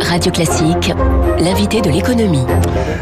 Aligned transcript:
Radio 0.00 0.32
Classique, 0.32 0.92
l'invité 1.40 1.80
de 1.80 1.90
l'économie. 1.90 2.44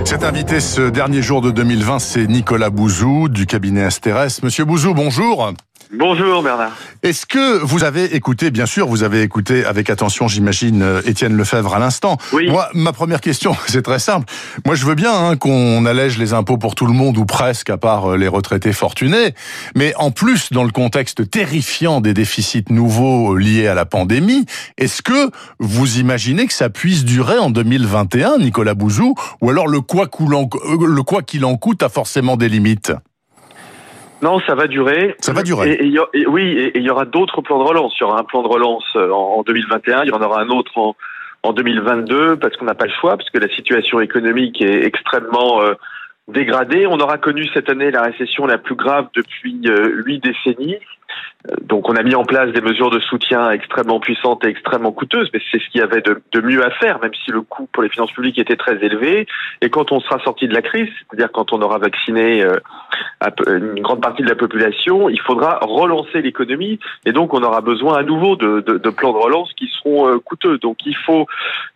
Cet 0.04 0.22
invité 0.24 0.60
ce 0.60 0.90
dernier 0.90 1.22
jour 1.22 1.40
de 1.40 1.50
2020, 1.50 1.98
c'est 1.98 2.26
Nicolas 2.26 2.70
Bouzou 2.70 3.28
du 3.28 3.46
cabinet 3.46 3.84
Asterès. 3.84 4.42
Monsieur 4.42 4.64
Bouzou, 4.64 4.94
bonjour. 4.94 5.52
Bonjour 5.92 6.44
Bernard. 6.44 6.76
Est-ce 7.02 7.26
que 7.26 7.58
vous 7.64 7.82
avez 7.82 8.14
écouté, 8.14 8.52
bien 8.52 8.66
sûr, 8.66 8.86
vous 8.86 9.02
avez 9.02 9.22
écouté 9.22 9.64
avec 9.64 9.90
attention, 9.90 10.28
j'imagine, 10.28 10.82
euh, 10.82 11.02
Étienne 11.04 11.36
Lefebvre 11.36 11.74
à 11.74 11.80
l'instant. 11.80 12.16
Oui. 12.32 12.48
Moi, 12.48 12.68
ma 12.74 12.92
première 12.92 13.20
question, 13.20 13.56
c'est 13.66 13.82
très 13.82 13.98
simple. 13.98 14.32
Moi, 14.64 14.76
je 14.76 14.86
veux 14.86 14.94
bien 14.94 15.12
hein, 15.12 15.36
qu'on 15.36 15.84
allège 15.86 16.16
les 16.16 16.32
impôts 16.32 16.58
pour 16.58 16.76
tout 16.76 16.86
le 16.86 16.92
monde 16.92 17.18
ou 17.18 17.24
presque, 17.24 17.70
à 17.70 17.76
part 17.76 18.12
euh, 18.12 18.16
les 18.16 18.28
retraités 18.28 18.72
fortunés. 18.72 19.34
Mais 19.74 19.92
en 19.96 20.12
plus, 20.12 20.52
dans 20.52 20.62
le 20.62 20.70
contexte 20.70 21.28
terrifiant 21.28 22.00
des 22.00 22.14
déficits 22.14 22.66
nouveaux 22.70 23.34
euh, 23.34 23.38
liés 23.40 23.66
à 23.66 23.74
la 23.74 23.84
pandémie, 23.84 24.46
est-ce 24.78 25.02
que 25.02 25.30
vous 25.58 25.98
imaginez 25.98 26.46
que 26.46 26.54
ça 26.54 26.70
puisse 26.70 27.04
durer 27.04 27.38
en 27.38 27.50
2021, 27.50 28.38
Nicolas 28.38 28.74
Bouzou, 28.74 29.16
ou 29.40 29.50
alors 29.50 29.66
le 29.66 29.80
quoi 29.80 30.06
qu'il 30.06 31.44
en 31.44 31.56
coûte 31.56 31.82
a 31.82 31.88
forcément 31.88 32.36
des 32.36 32.48
limites? 32.48 32.92
Non, 34.22 34.40
ça 34.40 34.54
va 34.54 34.66
durer. 34.66 35.14
Ça 35.20 35.32
va 35.32 35.42
durer. 35.42 35.72
Et, 35.72 35.94
et, 36.14 36.26
oui, 36.26 36.42
et 36.42 36.78
il 36.78 36.82
y 36.82 36.90
aura 36.90 37.04
d'autres 37.04 37.40
plans 37.40 37.58
de 37.58 37.68
relance. 37.68 37.94
Il 37.98 38.02
y 38.02 38.04
aura 38.04 38.20
un 38.20 38.24
plan 38.24 38.42
de 38.42 38.48
relance 38.48 38.84
euh, 38.96 39.10
en, 39.10 39.42
2021, 39.42 40.04
il 40.04 40.08
y 40.08 40.12
en 40.12 40.22
aura 40.22 40.40
un 40.40 40.48
autre 40.48 40.76
en, 40.76 40.96
en 41.42 41.52
2022, 41.52 42.36
parce 42.36 42.56
qu'on 42.56 42.66
n'a 42.66 42.74
pas 42.74 42.86
le 42.86 42.92
choix, 43.00 43.16
parce 43.16 43.30
que 43.30 43.38
la 43.38 43.48
situation 43.48 44.00
économique 44.00 44.60
est 44.60 44.84
extrêmement 44.84 45.62
euh, 45.62 45.74
dégradée. 46.30 46.86
On 46.86 46.98
aura 46.98 47.18
connu 47.18 47.46
cette 47.52 47.68
année 47.68 47.90
la 47.90 48.02
récession 48.02 48.46
la 48.46 48.58
plus 48.58 48.74
grave 48.74 49.08
depuis 49.14 49.60
euh, 49.66 50.02
huit 50.04 50.22
décennies. 50.22 50.78
Donc 51.62 51.88
on 51.88 51.96
a 51.96 52.02
mis 52.02 52.14
en 52.14 52.24
place 52.24 52.52
des 52.52 52.60
mesures 52.60 52.90
de 52.90 53.00
soutien 53.00 53.50
extrêmement 53.50 53.98
puissantes 53.98 54.44
et 54.44 54.48
extrêmement 54.48 54.92
coûteuses, 54.92 55.30
mais 55.32 55.40
c'est 55.50 55.58
ce 55.58 55.68
qu'il 55.70 55.80
y 55.80 55.84
avait 55.84 56.02
de, 56.02 56.40
mieux 56.40 56.64
à 56.64 56.70
faire, 56.70 57.00
même 57.00 57.14
si 57.24 57.30
le 57.30 57.40
coût 57.40 57.66
pour 57.72 57.82
les 57.82 57.88
finances 57.88 58.12
publiques 58.12 58.38
était 58.38 58.56
très 58.56 58.76
élevé. 58.84 59.26
Et 59.62 59.70
quand 59.70 59.90
on 59.90 60.00
sera 60.00 60.18
sorti 60.20 60.48
de 60.48 60.54
la 60.54 60.60
crise, 60.60 60.88
c'est-à-dire 60.98 61.32
quand 61.32 61.54
on 61.54 61.62
aura 61.62 61.78
vacciné 61.78 62.44
euh, 62.44 62.58
une 63.46 63.80
grande 63.80 64.02
partie 64.02 64.22
de 64.22 64.28
la 64.28 64.34
population, 64.34 65.08
il 65.08 65.20
faudra 65.20 65.58
relancer 65.62 66.20
l'économie, 66.20 66.78
et 67.06 67.12
donc 67.12 67.32
on 67.32 67.42
aura 67.42 67.62
besoin 67.62 67.96
à 67.96 68.02
nouveau 68.02 68.36
de, 68.36 68.90
plans 68.90 69.12
de 69.12 69.18
relance 69.18 69.50
qui 69.54 69.68
seront 69.78 70.08
euh, 70.08 70.18
coûteux. 70.18 70.58
Donc 70.58 70.84
il 70.84 70.96
faut 70.96 71.26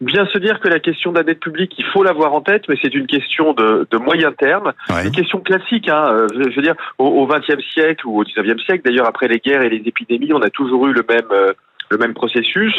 bien 0.02 0.26
se 0.26 0.36
dire 0.38 0.60
que 0.60 0.68
la 0.68 0.78
question 0.78 1.10
de 1.12 1.16
la 1.16 1.24
dette 1.24 1.40
publique, 1.40 1.72
il 1.78 1.86
faut 1.86 2.02
l'avoir 2.02 2.34
en 2.34 2.42
tête, 2.42 2.64
mais 2.68 2.76
c'est 2.82 2.94
une 2.94 3.06
question 3.06 3.54
de 3.54 3.96
moyen 3.96 4.32
terme, 4.32 4.43
Ouais. 4.90 5.06
une 5.06 5.12
question 5.12 5.40
classique. 5.40 5.88
Hein, 5.88 6.04
euh, 6.08 6.28
je 6.32 6.56
veux 6.56 6.62
dire, 6.62 6.74
au 6.98 7.26
XXe 7.26 7.64
siècle 7.72 8.06
ou 8.06 8.20
au 8.20 8.24
XIXe 8.24 8.62
siècle, 8.64 8.82
d'ailleurs 8.84 9.06
après 9.06 9.28
les 9.28 9.38
guerres 9.38 9.62
et 9.62 9.68
les 9.68 9.82
épidémies, 9.86 10.32
on 10.32 10.42
a 10.42 10.50
toujours 10.50 10.86
eu 10.86 10.92
le 10.92 11.04
même 11.08 11.28
euh, 11.32 11.52
le 11.90 11.98
même 11.98 12.14
processus. 12.14 12.74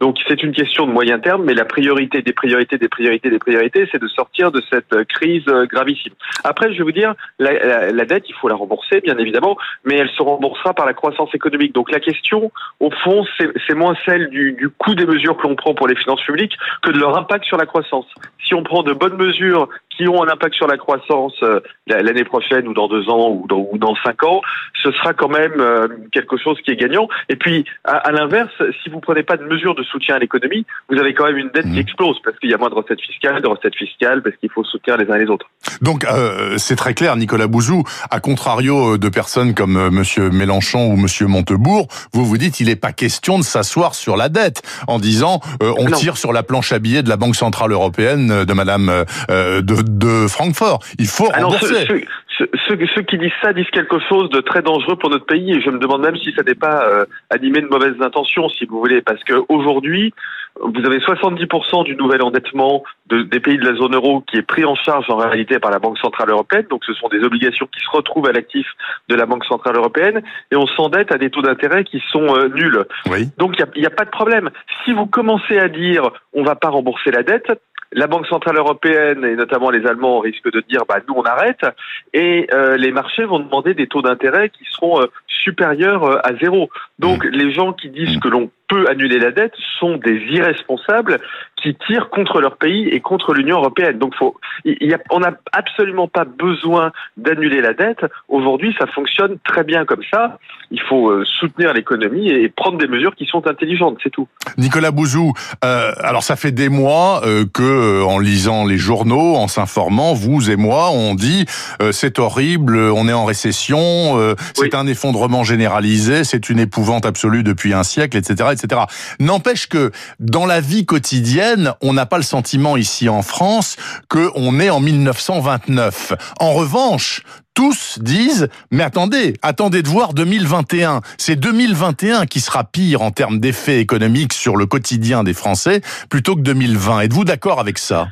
Donc 0.00 0.16
c'est 0.26 0.42
une 0.42 0.52
question 0.52 0.86
de 0.86 0.92
moyen 0.92 1.18
terme, 1.18 1.44
mais 1.44 1.54
la 1.54 1.64
priorité 1.64 2.22
des 2.22 2.32
priorités, 2.32 2.78
des 2.78 2.88
priorités, 2.88 3.30
des 3.30 3.38
priorités, 3.38 3.88
c'est 3.92 4.00
de 4.00 4.08
sortir 4.08 4.50
de 4.50 4.62
cette 4.70 4.92
euh, 4.92 5.04
crise 5.04 5.44
gravissime. 5.44 6.12
Après, 6.44 6.72
je 6.72 6.78
vais 6.78 6.84
vous 6.84 6.92
dire, 6.92 7.14
la, 7.38 7.52
la, 7.52 7.92
la, 7.92 8.04
dette, 8.04 8.24
il 8.28 8.34
faut 8.34 8.48
la 8.48 8.54
rembourser, 8.54 9.00
bien 9.00 9.16
évidemment, 9.18 9.56
mais 9.84 9.96
elle 9.96 10.10
se 10.10 10.22
remboursera 10.22 10.74
par 10.74 10.86
la 10.86 10.94
croissance 10.94 11.34
économique. 11.34 11.74
Donc 11.74 11.90
la 11.90 12.00
question, 12.00 12.50
au 12.80 12.90
fond, 12.90 13.24
c'est 13.38 13.74
moins 13.74 13.94
celle 14.04 14.28
du, 14.30 14.52
du 14.52 14.68
coût 14.68 14.94
des 14.94 15.06
mesures 15.06 15.36
que 15.36 15.46
l'on 15.46 15.54
prend 15.54 15.74
pour 15.74 15.88
les 15.88 15.96
finances 15.96 16.22
publiques 16.24 16.56
que 16.82 16.90
de 16.90 16.98
leur 16.98 17.16
impact 17.16 17.44
sur 17.44 17.56
la 17.56 17.66
croissance. 17.66 18.06
Si 18.44 18.54
on 18.54 18.62
prend 18.62 18.82
de 18.82 18.92
bonnes 18.92 19.16
mesures 19.16 19.68
qui 19.96 20.08
ont 20.08 20.22
un 20.22 20.28
impact 20.28 20.54
sur 20.54 20.66
la 20.66 20.76
croissance 20.76 21.34
euh, 21.42 21.60
l'année 21.86 22.24
prochaine 22.24 22.68
ou 22.68 22.74
dans 22.74 22.88
deux 22.88 23.08
ans 23.08 23.30
ou 23.30 23.46
dans, 23.48 23.66
ou 23.70 23.78
dans 23.78 23.94
cinq 24.04 24.22
ans, 24.24 24.40
ce 24.82 24.90
sera 24.92 25.14
quand 25.14 25.28
même 25.28 25.54
euh, 25.58 25.88
quelque 26.12 26.36
chose 26.36 26.58
qui 26.64 26.70
est 26.70 26.76
gagnant. 26.76 27.08
Et 27.28 27.36
puis, 27.36 27.64
à, 27.84 27.96
à 27.96 28.12
l'inverse, 28.12 28.52
si 28.82 28.90
vous 28.90 29.00
prenez 29.00 29.22
pas 29.22 29.36
de 29.36 29.44
mesures 29.44 29.74
de 29.74 29.82
soutien 29.82 30.16
à 30.16 30.18
l'économie, 30.18 30.66
vous 30.90 30.98
avez 30.98 31.14
quand 31.14 31.24
même 31.24 31.38
une 31.38 31.50
dette 31.50 31.66
mmh. 31.66 31.74
qui 31.74 31.80
explose 31.80 32.20
parce 32.22 32.38
qu'il 32.38 32.50
y 32.50 32.54
a 32.54 32.58
moins 32.58 32.70
de 32.70 32.74
recettes 32.74 33.00
fiscales, 33.00 33.40
de 33.42 33.48
recettes 33.48 33.76
fiscales, 33.76 34.22
parce 34.22 34.36
qu'il 34.36 34.50
faut 34.50 34.64
soutenir 34.64 34.96
les 34.98 35.10
uns 35.10 35.16
les 35.16 35.26
autres. 35.26 35.46
Donc, 35.80 36.04
euh, 36.04 36.58
c'est 36.58 36.76
très 36.76 36.94
clair, 36.94 37.16
Nicolas 37.16 37.46
Bouzou, 37.46 37.84
à 38.10 38.20
contrario 38.20 38.98
de 38.98 39.08
personnes 39.08 39.54
comme 39.54 39.90
Monsieur 39.90 40.30
Mélenchon 40.30 40.92
ou 40.92 40.96
Monsieur 40.96 41.26
Montebourg, 41.26 41.88
vous 42.12 42.24
vous 42.24 42.38
dites 42.38 42.60
il 42.60 42.66
n'est 42.66 42.76
pas 42.76 42.92
question 42.92 43.38
de 43.38 43.44
s'asseoir 43.44 43.94
sur 43.94 44.16
la 44.16 44.28
dette 44.28 44.62
en 44.88 44.98
disant 44.98 45.40
on 45.60 45.88
non. 45.88 45.96
tire 45.96 46.16
sur 46.16 46.32
la 46.32 46.42
planche 46.42 46.72
à 46.72 46.78
billets 46.78 47.02
de 47.02 47.08
la 47.08 47.16
Banque 47.16 47.36
centrale 47.36 47.72
européenne 47.72 48.44
de 48.44 48.52
Madame 48.52 49.04
de, 49.28 49.82
de, 49.86 50.26
Francfort. 50.28 50.80
Il 50.98 51.06
faut 51.06 51.28
Alors, 51.32 51.52
rembourser. 51.52 51.86
Ce, 51.86 51.94
ce, 52.38 52.44
ceux, 52.68 52.78
ceux, 52.94 53.02
qui 53.02 53.18
disent 53.18 53.32
ça 53.42 53.52
disent 53.52 53.70
quelque 53.70 53.98
chose 54.08 54.28
de 54.30 54.40
très 54.40 54.62
dangereux 54.62 54.96
pour 54.96 55.10
notre 55.10 55.26
pays 55.26 55.52
et 55.52 55.60
je 55.60 55.70
me 55.70 55.78
demande 55.78 56.02
même 56.02 56.16
si 56.16 56.32
ça 56.36 56.42
n'est 56.42 56.54
pas 56.54 56.84
euh, 56.84 57.04
animé 57.30 57.60
de 57.60 57.66
mauvaises 57.66 58.00
intentions, 58.00 58.48
si 58.48 58.66
vous 58.66 58.78
voulez, 58.78 59.00
parce 59.00 59.22
qu'aujourd'hui, 59.24 60.12
vous 60.60 60.84
avez 60.84 60.98
70% 60.98 61.84
du 61.84 61.96
nouvel 61.96 62.22
endettement 62.22 62.82
de, 63.08 63.22
des 63.22 63.40
pays 63.40 63.58
de 63.58 63.64
la 63.64 63.74
zone 63.76 63.94
euro 63.94 64.22
qui 64.22 64.38
est 64.38 64.42
pris 64.42 64.64
en 64.64 64.74
charge 64.74 65.08
en 65.10 65.16
réalité 65.16 65.58
par 65.58 65.70
la 65.70 65.78
Banque 65.78 65.98
Centrale 65.98 66.30
Européenne, 66.30 66.66
donc 66.70 66.84
ce 66.84 66.94
sont 66.94 67.08
des 67.08 67.22
obligations 67.22 67.66
qui 67.66 67.80
se 67.80 67.90
retrouvent 67.90 68.28
à 68.28 68.32
l'actif 68.32 68.66
de 69.08 69.14
la 69.14 69.26
Banque 69.26 69.44
Centrale 69.44 69.76
Européenne, 69.76 70.22
et 70.50 70.56
on 70.56 70.66
s'endette 70.66 71.12
à 71.12 71.18
des 71.18 71.30
taux 71.30 71.42
d'intérêt 71.42 71.84
qui 71.84 72.02
sont 72.10 72.34
euh, 72.36 72.48
nuls. 72.48 72.84
Oui. 73.10 73.28
Donc 73.38 73.56
il 73.58 73.80
n'y 73.80 73.86
a, 73.86 73.88
a, 73.88 73.90
pas 73.90 74.04
de 74.04 74.10
problème. 74.10 74.50
Si 74.84 74.92
vous 74.92 75.06
commencez 75.06 75.58
à 75.58 75.68
dire 75.68 76.10
on 76.32 76.42
va 76.42 76.54
pas 76.54 76.68
rembourser 76.68 77.10
la 77.10 77.22
dette, 77.22 77.50
la 77.92 78.06
Banque 78.06 78.26
centrale 78.26 78.56
européenne 78.56 79.24
et 79.24 79.36
notamment 79.36 79.70
les 79.70 79.86
Allemands 79.86 80.20
risquent 80.20 80.52
de 80.52 80.62
dire 80.68 80.82
bah 80.88 80.98
nous 81.08 81.14
on 81.14 81.22
arrête 81.22 81.64
et 82.12 82.46
euh, 82.52 82.76
les 82.76 82.92
marchés 82.92 83.24
vont 83.24 83.38
demander 83.38 83.74
des 83.74 83.86
taux 83.86 84.02
d'intérêt 84.02 84.50
qui 84.50 84.64
seront 84.70 85.00
euh, 85.00 85.06
supérieurs 85.26 86.04
euh, 86.04 86.18
à 86.24 86.34
zéro. 86.36 86.68
Donc 86.98 87.24
mmh. 87.24 87.28
les 87.28 87.52
gens 87.52 87.72
qui 87.72 87.90
disent 87.90 88.18
que 88.18 88.28
l'on 88.28 88.50
peut 88.68 88.86
annuler 88.88 89.18
la 89.18 89.30
dette 89.30 89.54
sont 89.78 89.96
des 89.96 90.16
irresponsables 90.30 91.18
qui 91.62 91.74
tirent 91.86 92.10
contre 92.10 92.40
leur 92.40 92.56
pays 92.56 92.88
et 92.88 93.00
contre 93.00 93.34
l'Union 93.34 93.58
européenne. 93.58 93.98
Donc 93.98 94.14
faut, 94.14 94.36
y 94.64 94.92
a, 94.92 94.98
on 95.10 95.20
n'a 95.20 95.32
absolument 95.52 96.08
pas 96.08 96.24
besoin 96.24 96.92
d'annuler 97.16 97.60
la 97.60 97.72
dette. 97.72 98.04
Aujourd'hui, 98.28 98.74
ça 98.78 98.86
fonctionne 98.86 99.38
très 99.44 99.64
bien 99.64 99.84
comme 99.84 100.02
ça. 100.12 100.38
Il 100.70 100.80
faut 100.80 101.10
euh, 101.10 101.24
soutenir 101.24 101.72
l'économie 101.72 102.28
et 102.28 102.48
prendre 102.48 102.78
des 102.78 102.88
mesures 102.88 103.14
qui 103.14 103.24
sont 103.26 103.46
intelligentes, 103.46 103.98
c'est 104.02 104.10
tout. 104.10 104.28
Nicolas 104.58 104.90
Bouzou, 104.90 105.32
euh, 105.64 105.92
alors 106.00 106.22
ça 106.22 106.36
fait 106.36 106.52
des 106.52 106.68
mois 106.68 107.22
euh, 107.24 107.44
que, 107.52 108.02
en 108.02 108.18
lisant 108.18 108.66
les 108.66 108.78
journaux, 108.78 109.36
en 109.36 109.48
s'informant, 109.48 110.12
vous 110.12 110.50
et 110.50 110.56
moi, 110.56 110.90
on 110.90 111.14
dit 111.14 111.46
euh, 111.82 111.92
c'est 111.92 112.18
horrible, 112.18 112.76
on 112.76 113.08
est 113.08 113.12
en 113.12 113.24
récession, 113.24 113.78
euh, 113.78 114.34
c'est 114.54 114.62
oui. 114.62 114.70
un 114.72 114.86
effondrement 114.86 115.44
généralisé, 115.44 116.24
c'est 116.24 116.48
une 116.50 116.58
épouvante 116.58 117.06
absolue 117.06 117.42
depuis 117.42 117.72
un 117.72 117.82
siècle, 117.82 118.16
etc., 118.16 118.50
etc. 118.56 118.82
N'empêche 119.20 119.68
que 119.68 119.92
dans 120.18 120.46
la 120.46 120.60
vie 120.60 120.84
quotidienne, 120.86 121.72
on 121.82 121.92
n'a 121.92 122.06
pas 122.06 122.16
le 122.16 122.22
sentiment 122.22 122.76
ici 122.76 123.08
en 123.08 123.22
France 123.22 123.76
que 124.08 124.30
on 124.34 124.60
est 124.60 124.70
en 124.70 124.80
1929. 124.80 126.12
En 126.40 126.52
revanche, 126.52 127.22
tous 127.54 127.98
disent, 128.00 128.48
mais 128.70 128.82
attendez, 128.82 129.34
attendez 129.40 129.82
de 129.82 129.88
voir 129.88 130.12
2021. 130.12 131.00
C'est 131.16 131.36
2021 131.36 132.26
qui 132.26 132.40
sera 132.40 132.64
pire 132.64 133.00
en 133.00 133.10
termes 133.10 133.40
d'effets 133.40 133.80
économiques 133.80 134.34
sur 134.34 134.56
le 134.56 134.66
quotidien 134.66 135.24
des 135.24 135.32
Français 135.32 135.80
plutôt 136.10 136.36
que 136.36 136.42
2020. 136.42 137.00
Êtes-vous 137.00 137.24
d'accord 137.24 137.58
avec 137.58 137.78
ça? 137.78 138.08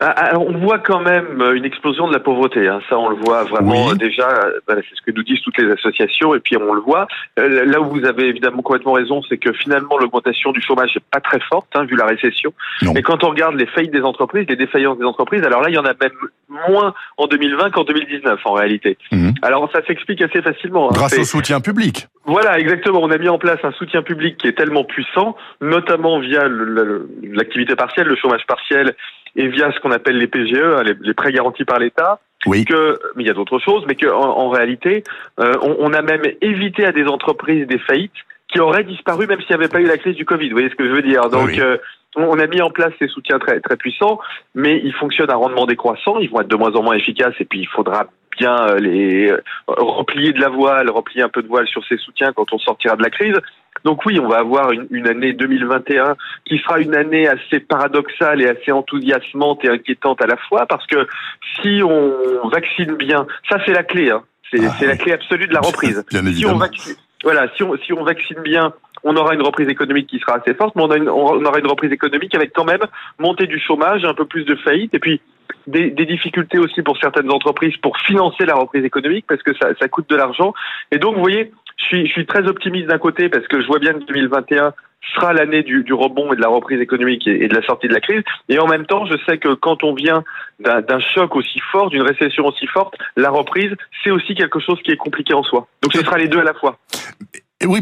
Alors, 0.00 0.46
on 0.46 0.56
voit 0.58 0.78
quand 0.78 1.00
même 1.00 1.42
une 1.54 1.64
explosion 1.64 2.06
de 2.06 2.12
la 2.12 2.20
pauvreté. 2.20 2.68
Hein. 2.68 2.80
Ça, 2.88 2.96
on 2.96 3.08
le 3.08 3.16
voit 3.16 3.42
vraiment 3.44 3.88
oui. 3.88 3.98
déjà. 3.98 4.28
Voilà, 4.66 4.80
c'est 4.88 4.94
ce 4.94 5.02
que 5.02 5.10
nous 5.10 5.24
disent 5.24 5.40
toutes 5.42 5.58
les 5.58 5.68
associations, 5.72 6.36
et 6.36 6.40
puis 6.40 6.56
on 6.56 6.72
le 6.72 6.80
voit. 6.80 7.08
Euh, 7.38 7.64
là 7.64 7.80
où 7.80 7.86
vous 7.86 8.04
avez 8.04 8.28
évidemment 8.28 8.62
complètement 8.62 8.92
raison, 8.92 9.22
c'est 9.28 9.38
que 9.38 9.52
finalement 9.52 9.98
l'augmentation 9.98 10.52
du 10.52 10.60
chômage 10.62 10.94
n'est 10.94 11.02
pas 11.10 11.20
très 11.20 11.40
forte, 11.40 11.66
hein, 11.74 11.84
vu 11.84 11.96
la 11.96 12.06
récession. 12.06 12.52
Non. 12.82 12.94
Et 12.94 13.02
quand 13.02 13.24
on 13.24 13.30
regarde 13.30 13.56
les 13.56 13.66
faillites 13.66 13.92
des 13.92 14.02
entreprises, 14.02 14.46
les 14.48 14.56
défaillances 14.56 14.98
des 14.98 15.04
entreprises, 15.04 15.42
alors 15.42 15.62
là, 15.62 15.68
il 15.68 15.74
y 15.74 15.78
en 15.78 15.84
a 15.84 15.94
même 16.00 16.12
moins 16.48 16.94
en 17.16 17.26
2020 17.26 17.70
qu'en 17.70 17.84
2019 17.84 18.40
en 18.44 18.52
réalité. 18.52 18.96
Mmh. 19.10 19.30
Alors 19.42 19.68
ça 19.72 19.84
s'explique 19.84 20.22
assez 20.22 20.42
facilement. 20.42 20.90
Hein. 20.90 20.94
Grâce 20.94 21.18
au 21.18 21.24
soutien 21.24 21.60
public. 21.60 22.06
Voilà, 22.24 22.58
exactement. 22.58 23.00
On 23.02 23.10
a 23.10 23.18
mis 23.18 23.28
en 23.28 23.38
place 23.38 23.58
un 23.62 23.72
soutien 23.72 24.02
public 24.02 24.36
qui 24.36 24.48
est 24.48 24.52
tellement 24.52 24.84
puissant, 24.84 25.36
notamment 25.60 26.20
via 26.20 26.44
l'activité 27.22 27.74
partielle, 27.74 28.06
le 28.06 28.16
chômage 28.16 28.46
partiel 28.46 28.94
et 29.38 29.46
via 29.48 29.72
ce 29.72 29.78
qu'on 29.80 29.92
appelle 29.92 30.18
les 30.18 30.26
PGE, 30.26 30.82
les, 30.84 30.94
les 31.00 31.14
prêts 31.14 31.32
garantis 31.32 31.64
par 31.64 31.78
l'État. 31.78 32.20
Oui. 32.46 32.64
Que, 32.64 32.98
mais 33.16 33.22
il 33.24 33.26
y 33.26 33.30
a 33.30 33.34
d'autres 33.34 33.58
choses, 33.58 33.84
mais 33.86 33.94
qu'en 33.94 34.20
en, 34.20 34.46
en, 34.46 34.48
réalité, 34.50 35.02
euh, 35.40 35.54
on, 35.62 35.76
on, 35.80 35.92
a 35.92 36.02
même 36.02 36.22
évité 36.40 36.84
à 36.84 36.92
des 36.92 37.04
entreprises 37.04 37.66
des 37.66 37.78
faillites 37.78 38.12
qui 38.52 38.60
auraient 38.60 38.84
disparu 38.84 39.26
même 39.26 39.40
s'il 39.40 39.50
n'y 39.50 39.62
avait 39.62 39.68
pas 39.68 39.80
eu 39.80 39.86
la 39.86 39.98
crise 39.98 40.16
du 40.16 40.24
Covid. 40.24 40.48
Vous 40.48 40.54
voyez 40.54 40.70
ce 40.70 40.74
que 40.74 40.86
je 40.86 40.92
veux 40.92 41.02
dire? 41.02 41.28
Donc, 41.30 41.48
oui. 41.48 41.60
euh, 41.60 41.76
on 42.16 42.38
a 42.38 42.46
mis 42.46 42.60
en 42.60 42.70
place 42.70 42.92
ces 42.98 43.08
soutiens 43.08 43.38
très 43.38 43.60
très 43.60 43.76
puissants, 43.76 44.18
mais 44.54 44.80
ils 44.82 44.94
fonctionnent 44.94 45.30
à 45.30 45.36
rendement 45.36 45.66
décroissant. 45.66 46.18
Ils 46.18 46.30
vont 46.30 46.40
être 46.40 46.48
de 46.48 46.56
moins 46.56 46.72
en 46.74 46.82
moins 46.82 46.94
efficaces, 46.94 47.34
et 47.40 47.44
puis 47.44 47.60
il 47.60 47.68
faudra 47.68 48.06
bien 48.38 48.76
les 48.76 49.32
replier 49.66 50.32
de 50.32 50.40
la 50.40 50.48
voile, 50.48 50.90
replier 50.90 51.22
un 51.22 51.28
peu 51.28 51.42
de 51.42 51.48
voile 51.48 51.66
sur 51.66 51.84
ces 51.86 51.96
soutiens 51.98 52.32
quand 52.32 52.52
on 52.52 52.58
sortira 52.58 52.96
de 52.96 53.02
la 53.02 53.10
crise. 53.10 53.36
Donc 53.84 54.04
oui, 54.06 54.18
on 54.18 54.28
va 54.28 54.38
avoir 54.38 54.72
une, 54.72 54.86
une, 54.90 55.06
année 55.06 55.32
2021 55.32 56.16
qui 56.44 56.58
sera 56.58 56.80
une 56.80 56.96
année 56.96 57.28
assez 57.28 57.60
paradoxale 57.60 58.42
et 58.42 58.48
assez 58.48 58.72
enthousiasmante 58.72 59.64
et 59.64 59.68
inquiétante 59.68 60.20
à 60.22 60.26
la 60.26 60.36
fois, 60.36 60.66
parce 60.66 60.86
que 60.86 61.06
si 61.60 61.80
on 61.82 62.48
vaccine 62.48 62.94
bien, 62.94 63.26
ça 63.48 63.58
c'est 63.64 63.72
la 63.72 63.84
clé, 63.84 64.10
hein. 64.10 64.22
c'est 64.50 64.60
ah, 64.64 64.86
la 64.86 64.96
clé 64.96 65.12
absolue 65.12 65.46
de 65.46 65.54
la 65.54 65.60
reprise. 65.60 66.04
Bien 66.10 66.24
si 66.32 66.44
on 66.44 66.56
vaccine, 66.56 66.96
voilà, 67.22 67.46
si 67.56 67.62
on, 67.62 67.76
si 67.76 67.92
on 67.92 68.02
vaccine 68.02 68.40
bien 68.42 68.72
on 69.04 69.16
aura 69.16 69.34
une 69.34 69.42
reprise 69.42 69.68
économique 69.68 70.08
qui 70.08 70.18
sera 70.18 70.38
assez 70.38 70.54
forte, 70.54 70.74
mais 70.74 70.82
on, 70.82 71.44
aura 71.44 71.58
une 71.58 71.66
reprise 71.66 71.92
économique 71.92 72.34
avec 72.34 72.52
quand 72.52 72.64
même 72.64 72.80
montée 73.18 73.46
du 73.46 73.60
chômage, 73.60 74.04
un 74.04 74.14
peu 74.14 74.24
plus 74.24 74.44
de 74.44 74.56
faillite, 74.56 74.94
et 74.94 74.98
puis 74.98 75.20
des, 75.66 75.90
difficultés 75.90 76.58
aussi 76.58 76.82
pour 76.82 76.98
certaines 76.98 77.30
entreprises 77.30 77.76
pour 77.78 77.96
financer 77.98 78.44
la 78.44 78.54
reprise 78.54 78.84
économique 78.84 79.26
parce 79.28 79.42
que 79.42 79.54
ça, 79.56 79.68
ça 79.80 79.88
coûte 79.88 80.08
de 80.08 80.16
l'argent. 80.16 80.54
Et 80.90 80.98
donc, 80.98 81.14
vous 81.14 81.20
voyez, 81.20 81.52
je 81.76 81.84
suis, 81.84 82.06
je 82.06 82.12
suis 82.12 82.26
très 82.26 82.46
optimiste 82.46 82.86
d'un 82.86 82.98
côté 82.98 83.28
parce 83.28 83.46
que 83.46 83.60
je 83.60 83.66
vois 83.66 83.78
bien 83.78 83.92
que 83.92 84.04
2021 84.04 84.72
sera 85.14 85.32
l'année 85.32 85.62
du, 85.62 85.84
du, 85.84 85.92
rebond 85.92 86.32
et 86.32 86.36
de 86.36 86.40
la 86.40 86.48
reprise 86.48 86.80
économique 86.80 87.26
et, 87.26 87.48
de 87.48 87.54
la 87.54 87.62
sortie 87.62 87.88
de 87.88 87.94
la 87.94 88.00
crise. 88.00 88.22
Et 88.48 88.58
en 88.58 88.66
même 88.66 88.86
temps, 88.86 89.06
je 89.06 89.16
sais 89.26 89.38
que 89.38 89.54
quand 89.54 89.84
on 89.84 89.94
vient 89.94 90.24
d'un 90.58 91.00
choc 91.00 91.36
aussi 91.36 91.60
fort, 91.72 91.90
d'une 91.90 92.02
récession 92.02 92.44
aussi 92.46 92.66
forte, 92.66 92.94
la 93.16 93.30
reprise, 93.30 93.72
c'est 94.02 94.10
aussi 94.10 94.34
quelque 94.34 94.60
chose 94.60 94.80
qui 94.82 94.90
est 94.90 94.96
compliqué 94.96 95.34
en 95.34 95.42
soi. 95.42 95.68
Donc 95.82 95.92
ce 95.92 96.00
sera 96.00 96.18
les 96.18 96.28
deux 96.28 96.40
à 96.40 96.44
la 96.44 96.54
fois. 96.54 96.78
Oui, 97.64 97.80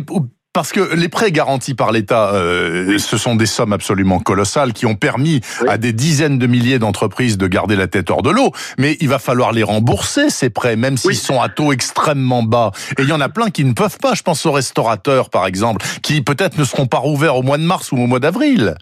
parce 0.56 0.72
que 0.72 0.96
les 0.96 1.10
prêts 1.10 1.32
garantis 1.32 1.74
par 1.74 1.92
l'État, 1.92 2.30
euh, 2.32 2.96
ce 2.96 3.18
sont 3.18 3.36
des 3.36 3.44
sommes 3.44 3.74
absolument 3.74 4.20
colossales 4.20 4.72
qui 4.72 4.86
ont 4.86 4.94
permis 4.94 5.42
à 5.68 5.76
des 5.76 5.92
dizaines 5.92 6.38
de 6.38 6.46
milliers 6.46 6.78
d'entreprises 6.78 7.36
de 7.36 7.46
garder 7.46 7.76
la 7.76 7.88
tête 7.88 8.10
hors 8.10 8.22
de 8.22 8.30
l'eau. 8.30 8.52
Mais 8.78 8.96
il 9.02 9.10
va 9.10 9.18
falloir 9.18 9.52
les 9.52 9.62
rembourser, 9.62 10.30
ces 10.30 10.48
prêts, 10.48 10.76
même 10.76 10.96
s'ils 10.96 11.14
sont 11.14 11.42
à 11.42 11.50
taux 11.50 11.74
extrêmement 11.74 12.42
bas. 12.42 12.70
Et 12.98 13.02
il 13.02 13.08
y 13.10 13.12
en 13.12 13.20
a 13.20 13.28
plein 13.28 13.50
qui 13.50 13.66
ne 13.66 13.74
peuvent 13.74 13.98
pas. 14.00 14.14
Je 14.14 14.22
pense 14.22 14.46
aux 14.46 14.52
restaurateurs, 14.52 15.28
par 15.28 15.44
exemple, 15.44 15.84
qui 16.02 16.22
peut-être 16.22 16.56
ne 16.56 16.64
seront 16.64 16.86
pas 16.86 17.00
rouverts 17.00 17.36
au 17.36 17.42
mois 17.42 17.58
de 17.58 17.64
mars 17.64 17.92
ou 17.92 17.98
au 17.98 18.06
mois 18.06 18.20
d'avril. 18.20 18.76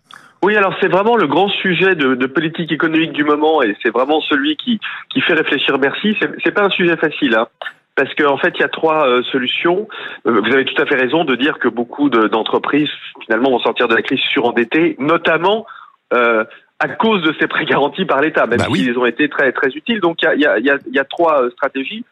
Oui, 0.45 0.55
alors 0.57 0.77
c'est 0.81 0.87
vraiment 0.87 1.17
le 1.17 1.27
grand 1.27 1.49
sujet 1.49 1.97
de, 1.97 2.15
de, 2.15 2.27
politique 2.27 2.71
économique 2.71 3.15
du 3.15 3.25
moment 3.25 3.63
et 3.63 3.75
c'est 3.83 3.91
vraiment 3.91 4.21
celui 4.21 4.57
qui, 4.57 4.79
qui 5.11 5.21
fait 5.23 5.35
réfléchir 5.35 5.77
Bercy. 5.81 6.17
C'est 6.45 6.53
pas 6.53 6.63
un 6.63 6.71
sujet 6.71 6.97
facile. 6.97 7.35
Hein 7.35 7.49
parce 7.97 8.13
qu'en 8.15 8.37
fait, 8.39 8.53
il 8.57 8.61
y 8.61 8.65
a 8.65 8.69
trois 8.69 9.09
euh, 9.09 9.23
solutions. 9.25 9.89
Euh, 10.27 10.41
vous 10.41 10.53
avez 10.53 10.65
tout 10.65 10.81
à 10.83 10.87
fait 10.87 10.97
raison 10.97 11.25
de 11.25 11.37
dire 11.37 11.59
que 11.59 11.69
beaucoup 11.69 12.11
d'entreprises, 12.11 12.89
finalement, 13.25 13.51
vont 13.51 13.61
sortir 13.61 13.89
de 13.89 13.95
la 13.95 14.03
crise 14.03 14.21
surendettées, 14.21 14.97
notamment 14.99 15.67
euh, 16.13 16.45
à 16.81 16.89
cause 16.89 17.23
de 17.23 17.35
ces 17.41 17.47
prêts 17.47 17.65
garantis 17.65 18.05
par 18.05 18.21
l'État, 18.21 18.47
même 18.47 18.59
bah 18.59 18.67
s'ils 18.73 18.99
ont 18.99 19.07
été 19.07 19.29
très, 19.29 19.53
très 19.53 19.69
utiles. 19.69 20.01
Donc, 20.01 20.23
il 20.23 20.41
y 20.41 20.47
a, 20.47 20.59
y, 20.59 20.71
a, 20.71 20.79
y 20.91 20.99
a, 20.99 21.05
trois 21.05 21.49
stratégies. 21.53 22.05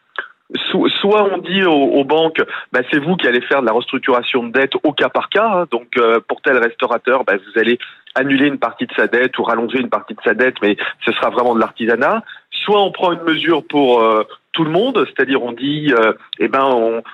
Soit 0.65 1.23
on 1.31 1.37
dit 1.39 1.63
aux, 1.63 2.03
banques, 2.03 2.41
bah, 2.71 2.81
c'est 2.91 2.99
vous 2.99 3.15
qui 3.15 3.27
allez 3.27 3.41
faire 3.41 3.61
de 3.61 3.65
la 3.65 3.73
restructuration 3.73 4.43
de 4.43 4.51
dette 4.51 4.73
au 4.83 4.93
cas 4.93 5.09
par 5.09 5.29
cas. 5.29 5.47
Hein. 5.47 5.65
donc, 5.71 5.99
pour 6.27 6.41
tel 6.41 6.57
restaurateur, 6.57 7.23
bah, 7.23 7.33
vous 7.37 7.59
allez 7.59 7.79
annuler 8.15 8.47
une 8.47 8.59
partie 8.59 8.85
de 8.85 8.93
sa 8.93 9.07
dette 9.07 9.37
ou 9.39 9.43
rallonger 9.43 9.79
une 9.79 9.89
partie 9.89 10.13
de 10.13 10.21
sa 10.23 10.33
dette, 10.33 10.55
mais 10.61 10.77
ce 11.05 11.11
sera 11.13 11.29
vraiment 11.29 11.55
de 11.55 11.59
l'artisanat. 11.59 12.23
Soit 12.51 12.81
on 12.81 12.91
prend 12.91 13.11
une 13.11 13.23
mesure 13.23 13.65
pour 13.67 14.03
tout 14.53 14.63
le 14.63 14.69
monde, 14.69 15.05
c'est-à-dire 15.07 15.43
on 15.43 15.51
dit, 15.51 15.91
euh, 15.91 16.13
eh 16.39 16.47
ben, 16.47 16.63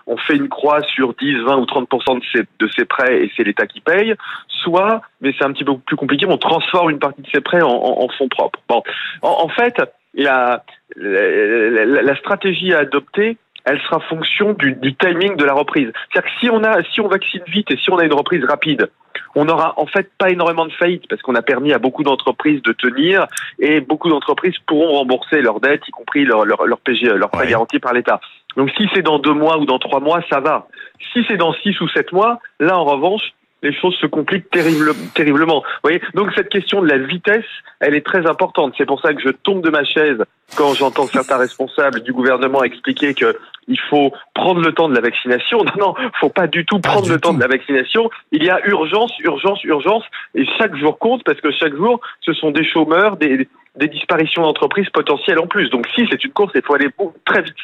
on, 0.05 0.17
fait 0.17 0.35
une 0.35 0.49
croix 0.49 0.81
sur 0.83 1.13
10, 1.15 1.37
20 1.45 1.57
ou 1.57 1.65
30 1.65 1.89
de 1.89 2.21
ces, 2.31 2.41
de 2.59 2.69
ces 2.75 2.85
prêts 2.85 3.23
et 3.23 3.31
c'est 3.35 3.43
l'État 3.43 3.65
qui 3.65 3.79
paye. 3.79 4.13
Soit, 4.49 5.01
mais 5.21 5.33
c'est 5.37 5.45
un 5.45 5.53
petit 5.53 5.63
peu 5.63 5.77
plus 5.77 5.95
compliqué, 5.95 6.25
on 6.27 6.37
transforme 6.37 6.91
une 6.91 6.99
partie 6.99 7.21
de 7.21 7.27
ces 7.33 7.39
prêts 7.39 7.61
en, 7.61 7.69
en, 7.69 8.07
fonds 8.09 8.27
propres. 8.27 8.59
Bon, 8.67 8.83
en, 9.21 9.47
fait, 9.47 9.81
la, 10.13 10.63
la, 10.95 11.85
la, 11.85 12.15
stratégie 12.15 12.73
à 12.73 12.79
adopter, 12.79 13.37
elle 13.65 13.79
sera 13.81 13.99
fonction 14.01 14.53
du, 14.53 14.73
du 14.73 14.95
timing 14.95 15.35
de 15.35 15.45
la 15.45 15.53
reprise. 15.53 15.91
C'est-à-dire 16.11 16.31
que 16.31 16.39
si 16.39 16.49
on 16.49 16.63
a, 16.63 16.83
si 16.83 17.01
on 17.01 17.07
vaccine 17.07 17.43
vite 17.47 17.71
et 17.71 17.77
si 17.77 17.91
on 17.91 17.97
a 17.97 18.05
une 18.05 18.13
reprise 18.13 18.43
rapide, 18.45 18.89
on 19.35 19.45
n'aura 19.45 19.73
en 19.77 19.85
fait 19.85 20.09
pas 20.17 20.29
énormément 20.29 20.65
de 20.65 20.71
faillites 20.71 21.07
parce 21.07 21.21
qu'on 21.21 21.35
a 21.35 21.41
permis 21.41 21.73
à 21.73 21.77
beaucoup 21.77 22.03
d'entreprises 22.03 22.61
de 22.63 22.71
tenir 22.73 23.27
et 23.59 23.79
beaucoup 23.79 24.09
d'entreprises 24.09 24.55
pourront 24.65 24.97
rembourser 24.97 25.41
leurs 25.41 25.59
dettes, 25.59 25.87
y 25.87 25.91
compris 25.91 26.25
leurs 26.25 26.45
leur, 26.45 26.65
leur 26.65 26.79
PGE, 26.79 27.13
leurs 27.13 27.29
prêts 27.29 27.47
garantis 27.47 27.79
par 27.79 27.93
l'État. 27.93 28.19
Donc 28.57 28.71
si 28.75 28.87
c'est 28.93 29.03
dans 29.03 29.19
deux 29.19 29.33
mois 29.33 29.59
ou 29.59 29.65
dans 29.65 29.79
trois 29.79 29.99
mois, 29.99 30.21
ça 30.29 30.39
va. 30.39 30.67
Si 31.13 31.23
c'est 31.27 31.37
dans 31.37 31.53
six 31.53 31.79
ou 31.81 31.87
sept 31.89 32.11
mois, 32.11 32.39
là 32.59 32.77
en 32.77 32.85
revanche, 32.85 33.33
les 33.61 33.73
choses 33.73 33.95
se 33.95 34.05
compliquent 34.05 34.49
terriblement. 34.49 35.59
Vous 35.59 35.79
voyez 35.83 36.01
Donc 36.13 36.31
cette 36.35 36.49
question 36.49 36.81
de 36.81 36.87
la 36.87 36.97
vitesse, 36.97 37.45
elle 37.79 37.95
est 37.95 38.05
très 38.05 38.25
importante. 38.27 38.73
C'est 38.77 38.85
pour 38.85 39.01
ça 39.01 39.13
que 39.13 39.21
je 39.21 39.29
tombe 39.29 39.63
de 39.63 39.69
ma 39.69 39.83
chaise 39.83 40.23
quand 40.55 40.73
j'entends 40.73 41.07
certains 41.07 41.37
responsables 41.37 42.01
du 42.01 42.13
gouvernement 42.13 42.63
expliquer 42.63 43.13
que 43.13 43.37
il 43.67 43.79
faut 43.89 44.11
prendre 44.33 44.61
le 44.61 44.73
temps 44.73 44.89
de 44.89 44.95
la 44.95 45.01
vaccination. 45.01 45.63
Non, 45.79 45.93
non, 45.93 45.95
faut 46.19 46.29
pas 46.29 46.47
du 46.47 46.65
tout 46.65 46.79
prendre 46.79 47.07
le 47.07 47.19
temps 47.19 47.33
de 47.33 47.39
la 47.39 47.47
vaccination. 47.47 48.09
Il 48.31 48.43
y 48.43 48.49
a 48.49 48.59
urgence, 48.67 49.11
urgence, 49.19 49.63
urgence, 49.63 50.03
et 50.33 50.45
chaque 50.57 50.75
jour 50.75 50.97
compte 50.97 51.23
parce 51.23 51.39
que 51.39 51.51
chaque 51.51 51.75
jour, 51.75 52.01
ce 52.21 52.33
sont 52.33 52.51
des 52.51 52.65
chômeurs, 52.65 53.17
des, 53.17 53.47
des 53.75 53.87
disparitions 53.87 54.41
d'entreprises 54.41 54.89
potentielles 54.89 55.39
en 55.39 55.47
plus. 55.47 55.69
Donc 55.69 55.87
si 55.95 56.07
c'est 56.09 56.23
une 56.23 56.31
course, 56.31 56.51
il 56.55 56.61
faut 56.63 56.73
aller 56.73 56.89
très 57.25 57.43
vite. 57.43 57.55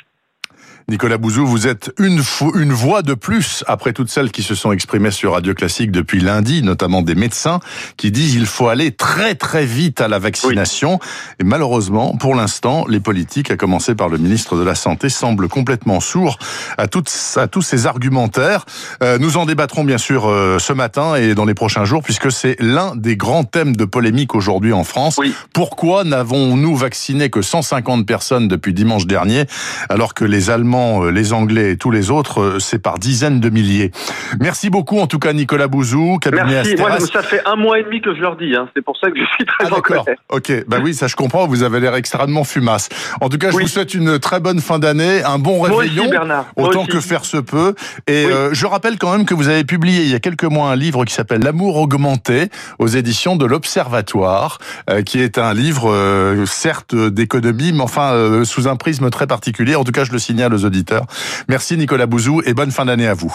Nicolas 0.88 1.18
Bouzou, 1.18 1.48
vous 1.48 1.66
êtes 1.66 1.92
une, 1.98 2.22
une 2.54 2.72
voix 2.72 3.02
de 3.02 3.16
plus 3.16 3.64
après 3.66 3.92
toutes 3.92 4.12
celles 4.12 4.30
qui 4.30 4.44
se 4.44 4.54
sont 4.54 4.72
exprimées 4.72 5.10
sur 5.10 5.34
Radio 5.34 5.56
Classique 5.56 5.90
depuis 5.92 6.20
lundi, 6.20 6.62
notamment 6.62 7.02
des 7.02 7.16
médecins 7.16 7.60
qui 7.98 8.12
disent 8.12 8.36
il 8.36 8.46
faut 8.46 8.68
aller 8.68 8.92
très 8.92 9.34
très 9.34 9.66
vite 9.66 10.00
à 10.00 10.08
la 10.08 10.20
vaccination. 10.20 11.00
Et 11.40 11.44
malheureusement, 11.44 12.16
pour 12.18 12.36
l'instant, 12.36 12.86
les 12.88 13.00
politiques, 13.00 13.50
à 13.50 13.58
commencer 13.58 13.96
par 13.96 14.10
le 14.10 14.20
ministre 14.20 14.58
de 14.58 14.62
la 14.62 14.76
Santé, 14.76 15.10
semblent 15.10 15.48
complètement 15.48 16.00
sourds 16.00 16.38
à, 16.78 16.86
toutes, 16.86 17.12
à 17.38 17.48
tous 17.48 17.64
ces 17.64 17.88
argumentaires. 17.88 18.66
Euh, 19.02 19.18
nous 19.18 19.38
en 19.38 19.48
débattrons 19.48 19.86
bien 19.86 19.98
sûr 19.98 20.30
euh, 20.30 20.60
ce 20.60 20.72
matin 20.72 21.16
et 21.16 21.34
dans 21.34 21.46
les 21.46 21.56
prochains 21.56 21.86
jours, 21.86 22.04
puisque 22.04 22.32
c'est 22.32 22.58
l'un 22.60 22.96
des 22.96 23.18
grands 23.18 23.44
thèmes 23.44 23.76
de 23.76 23.86
polémique 23.86 24.36
aujourd'hui 24.36 24.72
en 24.72 24.84
France. 24.84 25.20
Pourquoi 25.52 26.04
n'avons-nous 26.04 26.76
vacciné 26.76 27.32
que 27.32 27.42
150 27.42 28.06
personnes 28.06 28.48
depuis 28.48 28.76
dimanche 28.76 29.08
dernier, 29.08 29.46
alors 29.90 30.14
que 30.14 30.26
les 30.26 30.52
Allemands 30.52 30.75
euh, 30.76 31.12
les 31.12 31.34
Anglais 31.34 31.72
et 31.72 31.78
tous 31.78 31.92
les 31.92 32.12
autres, 32.12 32.42
euh, 32.42 32.60
c'est 32.60 32.80
par 32.80 33.00
dizaines 33.00 33.40
de 33.40 33.50
milliers. 33.50 33.92
Merci 34.40 34.70
beaucoup 34.70 35.00
en 35.00 35.08
tout 35.08 35.20
cas 35.20 35.34
Nicolas 35.34 35.68
Bouzou, 35.68 36.18
cabinet 36.20 36.44
Merci, 36.46 36.76
moi 36.76 37.00
ça 37.00 37.22
fait 37.22 37.42
un 37.46 37.56
mois 37.56 37.80
et 37.80 37.84
demi 37.84 38.02
que 38.02 38.14
je 38.14 38.22
leur 38.22 38.36
dis, 38.36 38.56
hein. 38.56 38.70
c'est 38.76 38.84
pour 38.84 38.98
ça 38.98 39.10
que 39.10 39.18
je 39.18 39.26
suis 39.36 39.46
très 39.46 39.66
ah, 39.66 39.76
d'accord. 39.76 40.06
Ok, 40.30 40.52
bah 40.68 40.78
oui, 40.84 40.94
ça 40.94 41.08
je 41.08 41.16
comprends, 41.16 41.48
vous 41.48 41.64
avez 41.64 41.80
l'air 41.80 41.96
extrêmement 41.96 42.44
fumasse. 42.44 42.90
En 43.22 43.30
tout 43.30 43.38
cas, 43.38 43.52
je 43.52 43.58
vous 43.58 43.68
souhaite 43.68 43.94
une 43.94 44.20
très 44.20 44.40
bonne 44.40 44.60
fin 44.60 44.80
d'année, 44.80 45.24
un 45.24 45.40
bon 45.40 45.62
réveillon, 45.62 46.10
autant 46.56 46.86
que 46.86 47.00
faire 47.00 47.26
se 47.26 47.38
peut. 47.38 47.76
Et 48.08 48.26
euh, 48.26 48.54
je 48.54 48.66
rappelle 48.66 48.98
quand 48.98 49.12
même 49.12 49.26
que 49.26 49.34
vous 49.34 49.48
avez 49.48 49.64
publié 49.64 50.04
il 50.04 50.10
y 50.10 50.16
a 50.16 50.20
quelques 50.20 50.44
mois 50.44 50.70
un 50.70 50.76
livre 50.76 51.06
qui 51.06 51.14
s'appelle 51.14 51.42
L'amour 51.42 51.78
augmenté 51.78 52.50
aux 52.80 52.88
éditions 52.88 53.36
de 53.36 53.46
l'Observatoire, 53.46 54.60
qui 55.06 55.20
est 55.20 55.38
un 55.38 55.54
livre 55.54 56.46
certes 56.46 56.96
d'économie, 56.96 57.72
mais 57.74 57.82
enfin 57.82 58.44
sous 58.44 58.68
un 58.68 58.76
prisme 58.76 59.10
très 59.10 59.28
particulier. 59.28 59.76
En 59.76 59.84
tout 59.84 59.92
cas, 59.92 60.04
je 60.04 60.12
le 60.12 60.20
signale 60.20 60.54
aux 60.54 60.65
auditeurs. 60.66 61.06
Merci 61.48 61.78
Nicolas 61.78 62.06
Bouzou 62.06 62.42
et 62.46 62.54
bonne 62.54 62.72
fin 62.72 62.86
d'année 62.86 63.08
à 63.08 63.14
vous. 63.14 63.34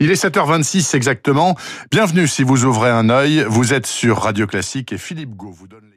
Il 0.00 0.10
est 0.10 0.22
7h26 0.22 0.96
exactement. 0.96 1.56
Bienvenue 1.90 2.26
si 2.26 2.42
vous 2.42 2.64
ouvrez 2.64 2.90
un 2.90 3.08
œil. 3.08 3.44
Vous 3.48 3.72
êtes 3.72 3.86
sur 3.86 4.18
Radio 4.18 4.46
Classique 4.46 4.92
et 4.92 4.98
Philippe 4.98 5.36
Gau 5.36 5.50
vous 5.50 5.68
donne 5.68 5.92